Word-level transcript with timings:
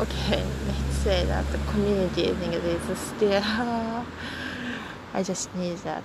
okay, 0.00 0.44
let's 0.66 0.96
say 0.98 1.24
that 1.26 1.46
the 1.52 1.58
community 1.70 2.32
thing 2.34 2.52
is 2.52 2.98
still. 2.98 3.42
I 5.14 5.22
just 5.22 5.54
need 5.54 5.78
that. 5.78 6.04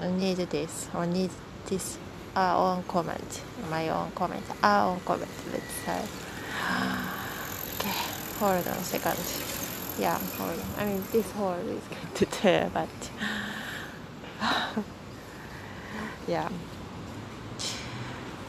I 0.00 0.10
need 0.10 0.36
this 0.36 0.88
I 0.94 1.06
need 1.06 1.30
this 1.66 1.98
our 2.36 2.76
own 2.76 2.84
comment, 2.84 3.42
my 3.70 3.88
own 3.88 4.12
comment, 4.12 4.44
our 4.62 4.92
own 4.92 5.00
comment. 5.00 5.30
Let's 5.52 5.72
say. 5.84 6.02
Okay, 7.78 7.94
hold 8.38 8.66
on 8.66 8.76
a 8.76 8.84
second. 8.84 9.18
Yeah, 9.98 10.18
hold 10.36 10.50
on. 10.50 10.66
I 10.78 10.84
mean, 10.84 11.02
this 11.10 11.30
hold 11.32 11.58
is 11.66 11.82
going 11.88 12.14
to 12.14 12.26
tear, 12.26 12.70
but 12.72 12.88
yeah. 16.28 16.48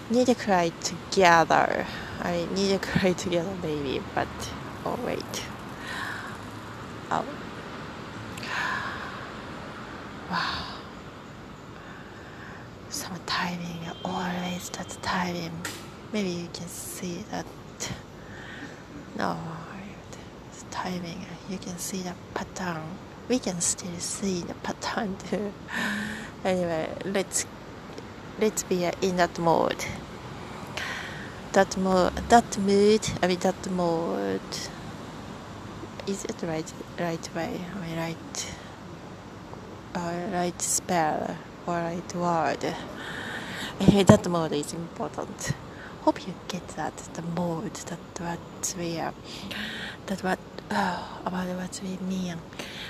Need 0.09 0.27
to 0.27 0.35
cry 0.35 0.71
together. 0.81 1.85
I 2.21 2.47
need 2.53 2.69
to 2.69 2.79
cry 2.79 3.13
together, 3.13 3.53
baby 3.61 4.01
but 4.13 4.27
oh 4.85 4.99
wait. 5.05 5.43
Oh. 7.11 7.25
Wow. 10.29 10.65
Some 12.89 13.19
timing, 13.25 13.79
always 14.05 14.69
that 14.71 14.89
timing. 15.01 15.51
Maybe 16.11 16.29
you 16.29 16.49
can 16.53 16.67
see 16.67 17.23
that. 17.31 17.45
No, 19.17 19.37
it's 20.51 20.65
timing. 20.71 21.25
You 21.49 21.57
can 21.57 21.77
see 21.77 22.01
the 22.01 22.13
pattern. 22.33 22.83
We 23.27 23.39
can 23.39 23.59
still 23.61 23.97
see 23.99 24.41
the 24.41 24.53
pattern 24.55 25.17
too. 25.29 25.53
Anyway, 26.45 26.87
let's 27.03 27.45
let's 28.39 28.63
be 28.63 28.89
in 29.01 29.17
that 29.17 29.37
mode. 29.39 29.83
That 31.53 31.75
mode, 31.77 32.15
that 32.29 32.57
mood. 32.59 33.07
I 33.23 33.27
mean 33.27 33.39
that 33.39 33.71
mode. 33.71 34.41
Is 36.05 36.23
it 36.25 36.35
right 36.43 36.71
right 36.99 37.35
way? 37.35 37.59
I 37.75 37.79
mean 37.85 37.97
right 37.97 38.55
uh, 39.95 40.29
right 40.31 40.61
spell 40.61 41.35
or 41.65 41.73
right 41.73 42.15
word. 42.15 42.75
Anyway, 43.81 44.03
that 44.03 44.27
mode 44.29 44.51
is 44.51 44.73
important. 44.73 45.53
Hope 46.01 46.27
you 46.27 46.33
get 46.49 46.67
that 46.69 46.97
the 47.13 47.21
mode 47.21 47.73
that 47.73 47.99
what 48.19 48.75
we 48.77 48.99
are 48.99 49.13
that 50.07 50.21
what 50.21 50.39
uh, 50.69 51.03
about 51.25 51.47
what 51.47 51.81
we 51.81 51.97
mean. 52.05 52.37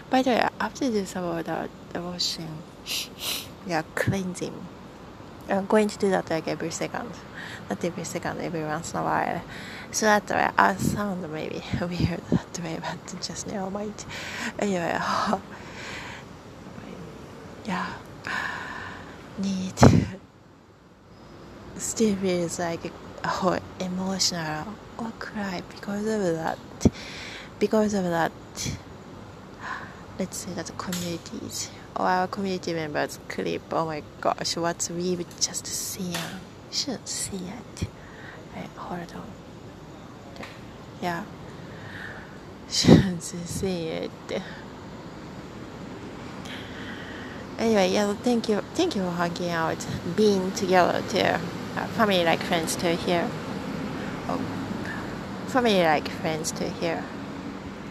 By 0.09 0.23
the 0.23 0.31
way, 0.31 0.41
I 0.41 0.63
have 0.63 0.73
to 0.75 0.89
do 0.89 2.01
washing. 2.01 2.63
yeah, 3.67 3.83
cleansing. 3.95 4.78
I'm 5.49 5.65
going 5.65 5.87
to 5.87 5.97
do 5.97 6.09
that 6.11 6.29
like 6.29 6.47
every 6.47 6.71
second. 6.71 7.11
Not 7.69 7.83
every 7.83 8.03
second, 8.03 8.39
every 8.41 8.63
once 8.63 8.93
in 8.93 8.99
a 8.99 9.03
while. 9.03 9.41
So 9.91 10.05
that 10.05 10.29
way 10.29 10.49
I 10.57 10.75
sound 10.75 11.31
maybe 11.31 11.63
weird 11.81 12.21
that 12.29 12.59
way, 12.63 12.79
but 12.79 13.21
just 13.21 13.47
never 13.47 13.69
mind. 13.71 14.05
Anyway, 14.59 14.97
yeah. 17.65 17.93
Need 19.39 19.73
still 21.77 22.15
feels 22.17 22.59
like 22.59 22.91
emotional 23.79 24.67
or 24.97 25.11
cry 25.17 25.63
because 25.69 26.05
of 26.05 26.21
that. 26.35 26.59
Because 27.59 27.93
of 27.93 28.03
that, 28.03 28.31
let's 30.17 30.37
say 30.37 30.51
that 30.53 30.67
the 30.67 30.73
communities 30.73 31.69
or 31.99 32.05
our 32.05 32.27
community 32.27 32.73
members 32.73 33.19
clip. 33.27 33.61
Oh 33.73 33.85
my 33.85 34.01
gosh, 34.21 34.55
what 34.55 34.89
we've 34.95 35.25
just 35.39 35.67
seen. 35.67 36.15
Should 36.71 37.05
see 37.07 37.35
it. 37.35 37.87
Wait, 38.55 38.69
hold 38.77 39.13
on. 39.15 39.31
Yeah. 41.01 41.25
Should 42.69 43.21
see 43.21 43.87
it. 43.87 44.11
Anyway, 47.57 47.91
yeah, 47.91 48.13
thank 48.13 48.47
you, 48.47 48.61
thank 48.73 48.95
you 48.95 49.01
for 49.03 49.11
hanging 49.11 49.49
out, 49.49 49.85
being 50.15 50.49
together 50.53 51.03
too, 51.09 51.19
uh, 51.19 51.87
family 51.87 52.23
like 52.23 52.39
friends 52.39 52.77
too 52.77 52.95
here. 52.95 53.29
Oh, 54.29 54.41
family 55.47 55.83
like 55.83 56.07
friends 56.07 56.53
too 56.53 56.69
here. 56.79 57.03